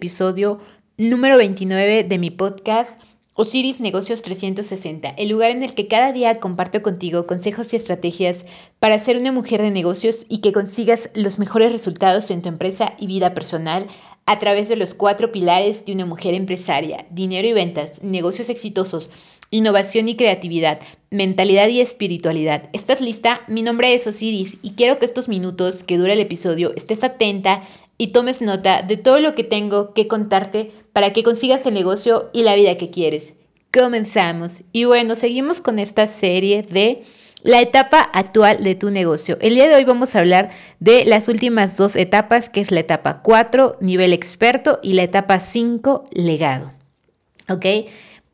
episodio 0.00 0.58
número 0.96 1.36
29 1.36 2.04
de 2.04 2.18
mi 2.18 2.30
podcast 2.30 2.98
Osiris 3.34 3.80
Negocios 3.80 4.22
360, 4.22 5.10
el 5.10 5.28
lugar 5.28 5.50
en 5.50 5.62
el 5.62 5.74
que 5.74 5.88
cada 5.88 6.10
día 6.10 6.40
comparto 6.40 6.80
contigo 6.80 7.26
consejos 7.26 7.74
y 7.74 7.76
estrategias 7.76 8.46
para 8.78 8.98
ser 8.98 9.18
una 9.18 9.30
mujer 9.30 9.60
de 9.60 9.70
negocios 9.70 10.24
y 10.30 10.38
que 10.38 10.52
consigas 10.52 11.10
los 11.14 11.38
mejores 11.38 11.70
resultados 11.70 12.30
en 12.30 12.40
tu 12.40 12.48
empresa 12.48 12.94
y 12.98 13.08
vida 13.08 13.34
personal 13.34 13.88
a 14.24 14.38
través 14.38 14.70
de 14.70 14.76
los 14.76 14.94
cuatro 14.94 15.32
pilares 15.32 15.84
de 15.84 15.92
una 15.92 16.06
mujer 16.06 16.32
empresaria, 16.32 17.04
dinero 17.10 17.46
y 17.46 17.52
ventas, 17.52 18.02
negocios 18.02 18.48
exitosos, 18.48 19.10
innovación 19.50 20.08
y 20.08 20.16
creatividad, 20.16 20.80
mentalidad 21.10 21.68
y 21.68 21.82
espiritualidad. 21.82 22.70
¿Estás 22.72 23.02
lista? 23.02 23.42
Mi 23.48 23.60
nombre 23.60 23.92
es 23.92 24.06
Osiris 24.06 24.56
y 24.62 24.70
quiero 24.70 24.98
que 24.98 25.04
estos 25.04 25.28
minutos 25.28 25.82
que 25.82 25.98
dura 25.98 26.14
el 26.14 26.20
episodio 26.20 26.72
estés 26.74 27.04
atenta 27.04 27.64
y 28.00 28.12
tomes 28.12 28.40
nota 28.40 28.80
de 28.80 28.96
todo 28.96 29.20
lo 29.20 29.34
que 29.34 29.44
tengo 29.44 29.92
que 29.92 30.08
contarte 30.08 30.72
para 30.94 31.12
que 31.12 31.22
consigas 31.22 31.66
el 31.66 31.74
negocio 31.74 32.30
y 32.32 32.44
la 32.44 32.56
vida 32.56 32.78
que 32.78 32.88
quieres. 32.88 33.34
Comenzamos. 33.74 34.62
Y 34.72 34.84
bueno, 34.84 35.16
seguimos 35.16 35.60
con 35.60 35.78
esta 35.78 36.06
serie 36.06 36.62
de 36.62 37.02
la 37.42 37.60
etapa 37.60 38.00
actual 38.00 38.64
de 38.64 38.74
tu 38.74 38.90
negocio. 38.90 39.36
El 39.42 39.54
día 39.54 39.68
de 39.68 39.74
hoy 39.74 39.84
vamos 39.84 40.16
a 40.16 40.20
hablar 40.20 40.48
de 40.78 41.04
las 41.04 41.28
últimas 41.28 41.76
dos 41.76 41.94
etapas, 41.94 42.48
que 42.48 42.62
es 42.62 42.70
la 42.70 42.80
etapa 42.80 43.20
4, 43.20 43.76
nivel 43.82 44.14
experto, 44.14 44.80
y 44.82 44.94
la 44.94 45.02
etapa 45.02 45.38
5, 45.38 46.08
legado. 46.10 46.72
¿Ok? 47.50 47.66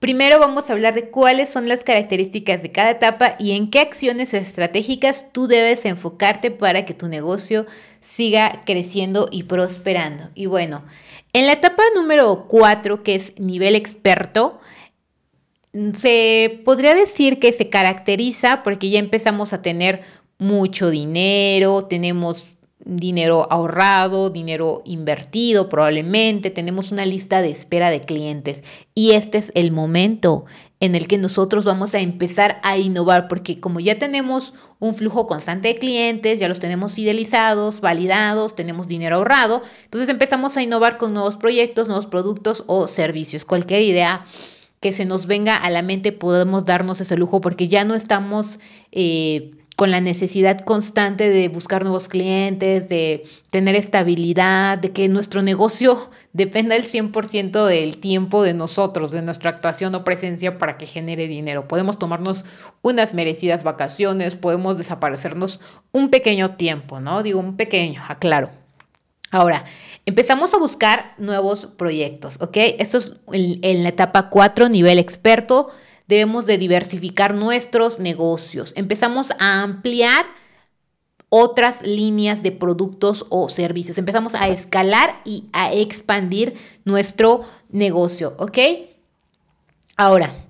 Primero 0.06 0.38
vamos 0.38 0.70
a 0.70 0.72
hablar 0.72 0.94
de 0.94 1.10
cuáles 1.10 1.48
son 1.48 1.68
las 1.68 1.82
características 1.82 2.62
de 2.62 2.70
cada 2.70 2.92
etapa 2.92 3.34
y 3.40 3.56
en 3.56 3.70
qué 3.70 3.80
acciones 3.80 4.34
estratégicas 4.34 5.32
tú 5.32 5.48
debes 5.48 5.84
enfocarte 5.84 6.52
para 6.52 6.84
que 6.84 6.94
tu 6.94 7.08
negocio 7.08 7.66
siga 8.00 8.62
creciendo 8.64 9.28
y 9.32 9.42
prosperando. 9.42 10.30
Y 10.36 10.46
bueno, 10.46 10.84
en 11.32 11.46
la 11.46 11.54
etapa 11.54 11.82
número 11.96 12.46
4, 12.46 13.02
que 13.02 13.16
es 13.16 13.32
nivel 13.36 13.74
experto, 13.74 14.60
se 15.94 16.62
podría 16.64 16.94
decir 16.94 17.40
que 17.40 17.52
se 17.52 17.68
caracteriza 17.68 18.62
porque 18.62 18.90
ya 18.90 19.00
empezamos 19.00 19.52
a 19.52 19.60
tener 19.60 20.02
mucho 20.38 20.88
dinero, 20.88 21.86
tenemos 21.86 22.44
dinero 22.86 23.48
ahorrado, 23.50 24.30
dinero 24.30 24.82
invertido 24.84 25.68
probablemente, 25.68 26.50
tenemos 26.50 26.92
una 26.92 27.04
lista 27.04 27.42
de 27.42 27.50
espera 27.50 27.90
de 27.90 28.00
clientes. 28.00 28.62
Y 28.94 29.12
este 29.12 29.38
es 29.38 29.52
el 29.54 29.72
momento 29.72 30.44
en 30.78 30.94
el 30.94 31.08
que 31.08 31.18
nosotros 31.18 31.64
vamos 31.64 31.94
a 31.94 32.00
empezar 32.00 32.60
a 32.62 32.78
innovar 32.78 33.28
porque 33.28 33.60
como 33.60 33.80
ya 33.80 33.98
tenemos 33.98 34.54
un 34.78 34.94
flujo 34.94 35.26
constante 35.26 35.68
de 35.68 35.74
clientes, 35.74 36.38
ya 36.38 36.48
los 36.48 36.60
tenemos 36.60 36.94
fidelizados, 36.94 37.80
validados, 37.80 38.54
tenemos 38.54 38.86
dinero 38.86 39.16
ahorrado, 39.16 39.62
entonces 39.84 40.08
empezamos 40.08 40.56
a 40.56 40.62
innovar 40.62 40.96
con 40.96 41.12
nuevos 41.12 41.36
proyectos, 41.36 41.88
nuevos 41.88 42.06
productos 42.06 42.62
o 42.66 42.86
servicios, 42.86 43.44
cualquier 43.44 43.82
idea 43.82 44.24
que 44.80 44.92
se 44.92 45.06
nos 45.06 45.26
venga 45.26 45.56
a 45.56 45.70
la 45.70 45.82
mente 45.82 46.12
podemos 46.12 46.64
darnos 46.66 47.00
ese 47.00 47.16
lujo 47.16 47.40
porque 47.40 47.68
ya 47.68 47.84
no 47.84 47.94
estamos... 47.94 48.58
Eh, 48.92 49.52
con 49.76 49.90
la 49.90 50.00
necesidad 50.00 50.60
constante 50.60 51.28
de 51.28 51.48
buscar 51.48 51.82
nuevos 51.82 52.08
clientes, 52.08 52.88
de 52.88 53.24
tener 53.50 53.76
estabilidad, 53.76 54.78
de 54.78 54.90
que 54.92 55.08
nuestro 55.10 55.42
negocio 55.42 56.10
dependa 56.32 56.74
el 56.76 56.84
100% 56.84 57.66
del 57.66 57.98
tiempo 57.98 58.42
de 58.42 58.54
nosotros, 58.54 59.12
de 59.12 59.20
nuestra 59.20 59.50
actuación 59.50 59.94
o 59.94 60.02
presencia 60.02 60.56
para 60.56 60.78
que 60.78 60.86
genere 60.86 61.28
dinero. 61.28 61.68
Podemos 61.68 61.98
tomarnos 61.98 62.44
unas 62.80 63.12
merecidas 63.12 63.64
vacaciones, 63.64 64.34
podemos 64.34 64.78
desaparecernos 64.78 65.60
un 65.92 66.08
pequeño 66.08 66.56
tiempo, 66.56 66.98
¿no? 67.00 67.22
Digo 67.22 67.38
un 67.38 67.56
pequeño, 67.56 68.02
aclaro. 68.08 68.50
Ahora, 69.30 69.64
empezamos 70.06 70.54
a 70.54 70.58
buscar 70.58 71.12
nuevos 71.18 71.66
proyectos, 71.66 72.38
¿ok? 72.40 72.56
Esto 72.78 72.98
es 72.98 73.12
en, 73.32 73.82
la 73.82 73.90
etapa 73.90 74.30
4, 74.30 74.70
nivel 74.70 74.98
experto 74.98 75.68
debemos 76.06 76.46
de 76.46 76.58
diversificar 76.58 77.34
nuestros 77.34 77.98
negocios. 77.98 78.72
Empezamos 78.76 79.30
a 79.38 79.62
ampliar 79.62 80.26
otras 81.28 81.82
líneas 81.82 82.42
de 82.42 82.52
productos 82.52 83.26
o 83.30 83.48
servicios. 83.48 83.98
Empezamos 83.98 84.34
a 84.34 84.48
escalar 84.48 85.20
y 85.24 85.44
a 85.52 85.72
expandir 85.72 86.54
nuestro 86.84 87.42
negocio, 87.68 88.34
¿ok? 88.38 88.58
Ahora, 89.96 90.46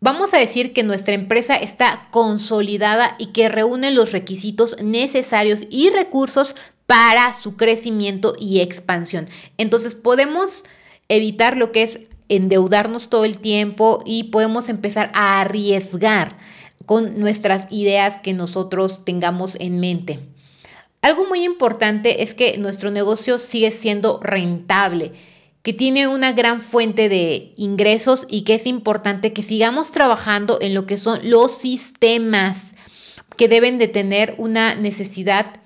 vamos 0.00 0.34
a 0.34 0.38
decir 0.38 0.72
que 0.72 0.82
nuestra 0.82 1.14
empresa 1.14 1.54
está 1.54 2.08
consolidada 2.10 3.14
y 3.18 3.26
que 3.26 3.48
reúne 3.48 3.90
los 3.92 4.12
requisitos 4.12 4.82
necesarios 4.82 5.66
y 5.70 5.90
recursos 5.90 6.56
para 6.86 7.34
su 7.34 7.56
crecimiento 7.56 8.34
y 8.38 8.60
expansión. 8.60 9.28
Entonces 9.58 9.94
podemos 9.94 10.64
evitar 11.08 11.56
lo 11.56 11.70
que 11.70 11.82
es 11.82 12.00
endeudarnos 12.28 13.08
todo 13.08 13.24
el 13.24 13.38
tiempo 13.38 14.02
y 14.04 14.24
podemos 14.24 14.68
empezar 14.68 15.10
a 15.14 15.40
arriesgar 15.40 16.36
con 16.86 17.18
nuestras 17.20 17.70
ideas 17.70 18.20
que 18.22 18.32
nosotros 18.32 19.04
tengamos 19.04 19.56
en 19.60 19.80
mente. 19.80 20.20
Algo 21.02 21.26
muy 21.26 21.44
importante 21.44 22.22
es 22.22 22.34
que 22.34 22.58
nuestro 22.58 22.90
negocio 22.90 23.38
sigue 23.38 23.70
siendo 23.70 24.20
rentable, 24.22 25.12
que 25.62 25.72
tiene 25.72 26.08
una 26.08 26.32
gran 26.32 26.60
fuente 26.60 27.08
de 27.08 27.52
ingresos 27.56 28.26
y 28.28 28.42
que 28.42 28.54
es 28.54 28.66
importante 28.66 29.32
que 29.32 29.42
sigamos 29.42 29.92
trabajando 29.92 30.58
en 30.60 30.74
lo 30.74 30.86
que 30.86 30.98
son 30.98 31.20
los 31.22 31.58
sistemas 31.58 32.72
que 33.36 33.48
deben 33.48 33.78
de 33.78 33.86
tener 33.86 34.34
una 34.38 34.74
necesidad 34.74 35.60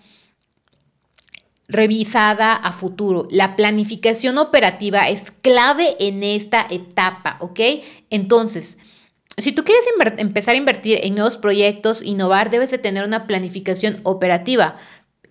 revisada 1.72 2.52
a 2.52 2.72
futuro. 2.72 3.26
La 3.30 3.56
planificación 3.56 4.38
operativa 4.38 5.08
es 5.08 5.32
clave 5.42 5.96
en 5.98 6.22
esta 6.22 6.66
etapa, 6.70 7.38
¿ok? 7.40 7.60
Entonces, 8.10 8.78
si 9.38 9.52
tú 9.52 9.64
quieres 9.64 9.84
empezar 10.18 10.54
a 10.54 10.58
invertir 10.58 11.00
en 11.02 11.14
nuevos 11.14 11.38
proyectos, 11.38 12.02
innovar, 12.02 12.50
debes 12.50 12.70
de 12.70 12.78
tener 12.78 13.04
una 13.04 13.26
planificación 13.26 14.00
operativa 14.02 14.76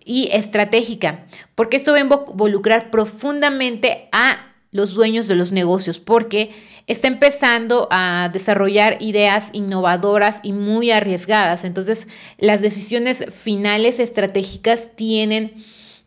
y 0.04 0.28
estratégica, 0.32 1.26
porque 1.54 1.76
esto 1.76 1.92
va 1.92 1.98
a 1.98 2.00
involucrar 2.00 2.90
profundamente 2.90 4.08
a 4.10 4.52
los 4.72 4.94
dueños 4.94 5.28
de 5.28 5.36
los 5.36 5.52
negocios, 5.52 6.00
porque 6.00 6.50
está 6.88 7.06
empezando 7.06 7.86
a 7.92 8.30
desarrollar 8.32 8.96
ideas 9.00 9.50
innovadoras 9.52 10.40
y 10.42 10.52
muy 10.52 10.90
arriesgadas. 10.90 11.64
Entonces, 11.64 12.08
las 12.38 12.60
decisiones 12.60 13.26
finales 13.30 14.00
estratégicas 14.00 14.96
tienen 14.96 15.62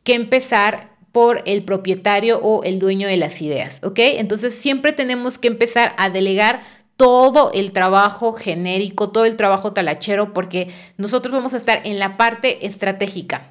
que 0.05 0.13
empezar 0.13 0.95
por 1.11 1.43
el 1.45 1.63
propietario 1.63 2.39
o 2.41 2.63
el 2.63 2.79
dueño 2.79 3.07
de 3.07 3.17
las 3.17 3.41
ideas, 3.41 3.79
¿ok? 3.83 3.99
Entonces 3.99 4.55
siempre 4.55 4.93
tenemos 4.93 5.37
que 5.37 5.47
empezar 5.47 5.93
a 5.97 6.09
delegar 6.09 6.61
todo 6.97 7.51
el 7.53 7.71
trabajo 7.71 8.31
genérico, 8.33 9.11
todo 9.11 9.25
el 9.25 9.35
trabajo 9.35 9.73
talachero, 9.73 10.33
porque 10.33 10.69
nosotros 10.97 11.33
vamos 11.33 11.53
a 11.53 11.57
estar 11.57 11.81
en 11.85 11.99
la 11.99 12.17
parte 12.17 12.65
estratégica. 12.65 13.49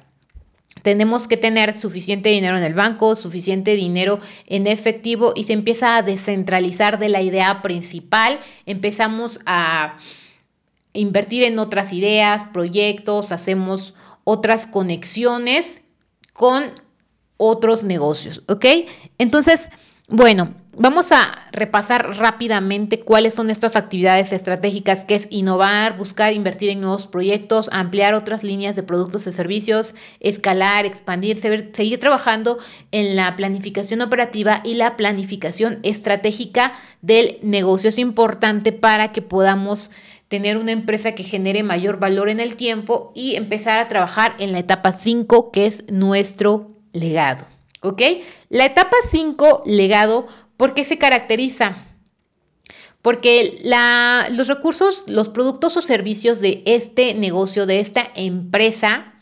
Tenemos 0.81 1.27
que 1.27 1.37
tener 1.37 1.73
suficiente 1.73 2.29
dinero 2.29 2.57
en 2.57 2.63
el 2.63 2.75
banco, 2.75 3.15
suficiente 3.15 3.75
dinero 3.75 4.19
en 4.47 4.67
efectivo 4.67 5.33
y 5.35 5.45
se 5.45 5.53
empieza 5.53 5.95
a 5.95 6.03
descentralizar 6.03 6.99
de 6.99 7.09
la 7.09 7.21
idea 7.21 7.61
principal. 7.61 8.39
Empezamos 8.65 9.39
a 9.45 9.97
invertir 10.93 11.43
en 11.43 11.57
otras 11.57 11.91
ideas, 11.91 12.45
proyectos, 12.53 13.31
hacemos 13.31 13.95
otras 14.23 14.67
conexiones 14.67 15.81
con 16.35 16.65
otros 17.37 17.83
negocios, 17.83 18.43
¿ok? 18.47 18.65
Entonces, 19.17 19.69
bueno, 20.09 20.53
vamos 20.73 21.13
a 21.13 21.31
repasar 21.53 22.17
rápidamente 22.17 22.99
cuáles 22.99 23.33
son 23.33 23.49
estas 23.49 23.77
actividades 23.77 24.33
estratégicas, 24.33 25.05
que 25.05 25.15
es 25.15 25.27
innovar, 25.29 25.97
buscar 25.97 26.33
invertir 26.33 26.71
en 26.71 26.81
nuevos 26.81 27.07
proyectos, 27.07 27.69
ampliar 27.71 28.15
otras 28.15 28.43
líneas 28.43 28.75
de 28.75 28.83
productos 28.83 29.27
y 29.27 29.31
servicios, 29.31 29.95
escalar, 30.19 30.85
expandir, 30.85 31.39
seguir 31.39 31.99
trabajando 31.99 32.57
en 32.91 33.15
la 33.15 33.33
planificación 33.37 34.01
operativa 34.01 34.59
y 34.65 34.73
la 34.73 34.97
planificación 34.97 35.79
estratégica 35.83 36.73
del 37.01 37.37
negocio. 37.43 37.87
Es 37.87 37.97
importante 37.97 38.73
para 38.73 39.13
que 39.13 39.21
podamos 39.21 39.89
tener 40.27 40.57
una 40.57 40.71
empresa 40.71 41.13
que 41.13 41.23
genere 41.23 41.63
mayor 41.63 41.99
valor 41.99 42.29
en 42.29 42.39
el 42.39 42.55
tiempo 42.55 43.11
y 43.15 43.35
empezar 43.35 43.79
a 43.79 43.85
trabajar 43.85 44.35
en 44.39 44.51
la 44.51 44.59
etapa 44.59 44.93
5, 44.93 45.51
que 45.51 45.67
es 45.67 45.91
nuestro 45.91 46.71
legado. 46.93 47.45
¿Ok? 47.81 48.01
La 48.49 48.65
etapa 48.65 48.95
5, 49.09 49.63
legado, 49.65 50.27
¿por 50.57 50.73
qué 50.73 50.83
se 50.83 50.97
caracteriza? 50.97 51.85
Porque 53.01 53.61
los 54.31 54.47
recursos, 54.47 55.03
los 55.05 55.29
productos 55.29 55.77
o 55.77 55.81
servicios 55.81 56.39
de 56.39 56.63
este 56.65 57.13
negocio, 57.13 57.67
de 57.67 57.79
esta 57.79 58.11
empresa, 58.15 59.13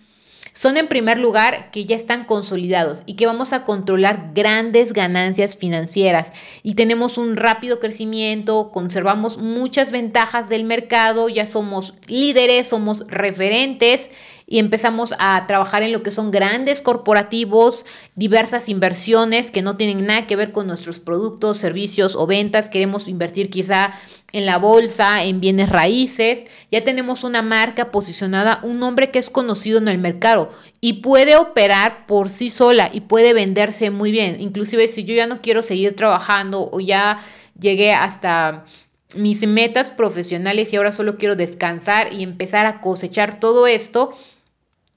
son 0.54 0.78
en 0.78 0.88
primer 0.88 1.18
lugar 1.18 1.72
que 1.72 1.86
ya 1.86 1.96
están 1.96 2.26
consolidados 2.26 3.02
y 3.06 3.16
que 3.16 3.26
vamos 3.26 3.54
a 3.54 3.64
controlar 3.64 4.32
grandes 4.34 4.94
ganancias 4.94 5.58
financieras. 5.58 6.32
Y 6.62 6.76
tenemos 6.76 7.18
un 7.18 7.36
rápido 7.36 7.80
crecimiento, 7.80 8.72
conservamos 8.72 9.38
muchas 9.38 9.92
ventajas 9.92 10.50
del 10.50 10.64
mercado, 10.64 11.28
ya 11.28 11.48
somos 11.48 11.96
líderes, 12.08 12.68
somos 12.68 13.06
referentes 13.08 14.10
y 14.54 14.60
empezamos 14.60 15.16
a 15.18 15.48
trabajar 15.48 15.82
en 15.82 15.92
lo 15.92 16.04
que 16.04 16.12
son 16.12 16.30
grandes 16.30 16.84
corporativos, 16.84 17.88
diversas 18.14 18.70
inversiones 18.70 19.50
que 19.50 19.64
no 19.64 19.78
tienen 19.78 20.06
nada 20.06 20.28
que 20.28 20.36
ver 20.36 20.52
con 20.52 20.68
nuestros 20.68 21.00
productos, 21.00 21.58
servicios 21.58 22.16
o 22.16 22.28
ventas. 22.28 22.70
Queremos 22.70 23.08
invertir 23.08 23.50
quizá 23.50 23.94
en 24.32 24.46
la 24.46 24.60
bolsa, 24.60 25.24
en 25.24 25.40
bienes 25.40 25.70
raíces. 25.70 26.44
Ya 26.72 26.84
tenemos 26.84 27.24
una 27.24 27.42
marca 27.42 27.90
posicionada, 27.90 28.60
un 28.62 28.78
nombre 28.78 29.10
que 29.10 29.18
es 29.18 29.32
conocido 29.32 29.80
en 29.80 29.88
el 29.88 29.98
mercado 29.98 30.52
y 30.80 31.02
puede 31.02 31.36
operar 31.36 32.06
por 32.06 32.30
sí 32.30 32.52
sola 32.52 32.92
y 32.94 33.02
puede 33.02 33.34
venderse 33.34 33.90
muy 33.90 34.12
bien. 34.12 34.40
Inclusive 34.40 34.88
si 34.88 35.04
yo 35.04 35.16
ya 35.16 35.26
no 35.26 35.42
quiero 35.42 35.64
seguir 35.64 35.96
trabajando 35.96 36.70
o 36.72 36.80
ya 36.80 37.18
llegué 37.60 37.92
hasta 37.92 38.66
mis 39.16 39.48
metas 39.48 39.90
profesionales 39.90 40.72
y 40.72 40.76
ahora 40.76 40.92
solo 40.92 41.18
quiero 41.18 41.36
descansar 41.36 42.14
y 42.14 42.22
empezar 42.22 42.68
a 42.68 42.82
cosechar 42.82 43.40
todo 43.40 43.66
esto, 43.66 44.14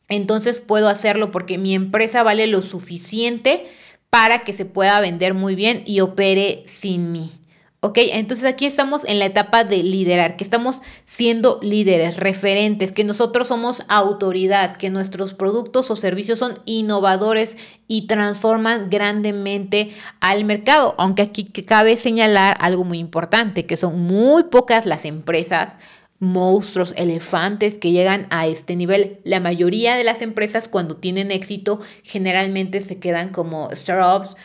entonces 0.08 0.61
puedo 0.61 0.88
hacerlo 0.88 1.31
porque 1.31 1.58
mi 1.58 1.75
empresa 1.75 2.23
vale 2.23 2.47
lo 2.47 2.62
suficiente 2.62 3.67
para 4.11 4.44
que 4.44 4.55
se 4.55 4.64
pueda 4.64 5.00
vender 5.00 5.35
muy 5.35 5.55
bien 5.55 5.82
y 5.85 6.00
opere 6.00 6.64
sin 6.69 7.12
mí. 7.12 7.32
¿Ok? 7.81 7.99
Entonces 8.14 8.47
aquí 8.47 8.67
estamos 8.67 9.05
en 9.05 9.19
la 9.19 9.26
etapa 9.26 9.62
de 9.62 9.82
liderar, 9.82 10.37
que 10.37 10.43
estamos 10.43 10.81
siendo 11.05 11.61
líderes, 11.62 12.17
referentes, 12.17 12.91
que 12.91 13.05
nosotros 13.05 13.49
somos 13.49 13.85
autoridad, 13.88 14.76
que 14.76 14.91
nuestros 14.91 15.35
productos 15.35 15.91
o 15.91 15.97
servicios 15.97 16.38
son 16.38 16.58
innovadores 16.64 17.56
y 17.87 18.06
transforman 18.06 18.91
grandemente 18.91 19.91
al 20.20 20.44
mercado. 20.44 20.94
Aunque 20.99 21.23
aquí 21.23 21.44
cabe 21.44 21.97
señalar 21.97 22.56
algo 22.61 22.82
muy 22.82 22.99
importante, 22.99 23.67
que 23.67 23.76
son 23.76 24.00
muy 24.00 24.44
pocas 24.44 24.87
las 24.87 25.05
empresas 25.05 25.75
monstruos, 26.18 26.94
elefantes 26.96 27.78
que 27.78 27.92
llegan 27.92 28.26
a 28.30 28.46
este 28.46 28.76
nivel. 28.76 29.20
La 29.24 29.40
mayoría 29.40 29.96
de 29.96 30.04
las 30.04 30.22
empresas 30.22 30.68
cuando 30.68 30.96
tienen 30.96 31.30
éxito 31.30 31.80
generalmente 32.02 32.82
se 32.82 32.98
quedan 32.98 33.30
como 33.30 33.70
startups 33.72 34.36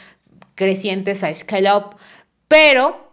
crecientes 0.55 1.23
a 1.23 1.33
scale 1.33 1.69
up, 1.73 1.95
pero 2.47 3.11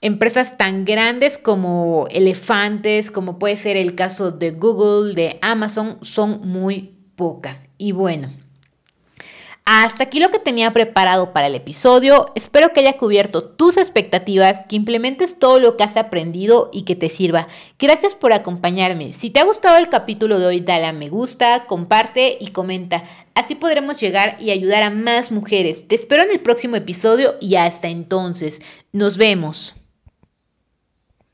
empresas 0.00 0.56
tan 0.56 0.84
grandes 0.84 1.38
como 1.38 2.06
elefantes, 2.10 3.10
como 3.10 3.38
puede 3.38 3.56
ser 3.56 3.76
el 3.76 3.94
caso 3.94 4.30
de 4.30 4.52
Google, 4.52 5.14
de 5.14 5.38
Amazon, 5.42 5.98
son 6.02 6.46
muy 6.46 6.96
pocas. 7.16 7.68
Y 7.78 7.92
bueno, 7.92 8.28
hasta 9.68 10.04
aquí 10.04 10.20
lo 10.20 10.30
que 10.30 10.38
tenía 10.38 10.72
preparado 10.72 11.32
para 11.32 11.48
el 11.48 11.56
episodio. 11.56 12.30
Espero 12.36 12.72
que 12.72 12.80
haya 12.80 12.96
cubierto 12.96 13.42
tus 13.42 13.76
expectativas, 13.76 14.64
que 14.68 14.76
implementes 14.76 15.38
todo 15.38 15.58
lo 15.58 15.76
que 15.76 15.82
has 15.82 15.96
aprendido 15.96 16.70
y 16.72 16.82
que 16.82 16.94
te 16.94 17.10
sirva. 17.10 17.48
Gracias 17.78 18.14
por 18.14 18.32
acompañarme. 18.32 19.12
Si 19.12 19.28
te 19.28 19.40
ha 19.40 19.44
gustado 19.44 19.76
el 19.76 19.88
capítulo 19.88 20.38
de 20.38 20.46
hoy, 20.46 20.60
dale 20.60 20.86
a 20.86 20.92
me 20.92 21.08
gusta, 21.08 21.66
comparte 21.66 22.38
y 22.40 22.48
comenta. 22.48 23.02
Así 23.34 23.54
podremos 23.54 24.00
llegar 24.00 24.36
y 24.40 24.50
ayudar 24.50 24.82
a 24.82 24.90
más 24.90 25.32
mujeres. 25.32 25.86
Te 25.88 25.96
espero 25.96 26.22
en 26.22 26.30
el 26.30 26.40
próximo 26.40 26.76
episodio 26.76 27.34
y 27.40 27.56
hasta 27.56 27.88
entonces. 27.88 28.62
Nos 28.92 29.18
vemos. 29.18 29.75